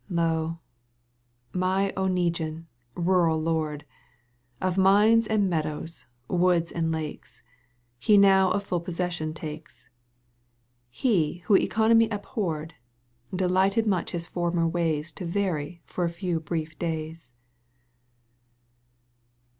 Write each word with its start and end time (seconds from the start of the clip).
Lo! 0.09 0.57
my 1.53 1.93
Oneguine 1.95 2.65
rural 2.95 3.39
lord! 3.39 3.85
Of 4.59 4.75
mines 4.75 5.27
and 5.27 5.47
meadows, 5.47 6.07
woods 6.27 6.71
and 6.71 6.91
lakes. 6.91 7.43
He 7.99 8.17
now 8.17 8.49
a 8.49 8.59
full 8.59 8.79
possession 8.79 9.35
takes. 9.35 9.91
He 10.89 11.43
who 11.45 11.55
economy 11.55 12.09
abhorred. 12.09 12.73
Delighted 13.31 13.85
much 13.85 14.09
his 14.09 14.25
former 14.25 14.67
ways 14.67 15.11
To 15.11 15.23
vary 15.27 15.83
for 15.85 16.03
a 16.03 16.09
few 16.09 16.39
brief 16.39 16.79
days. 16.79 17.31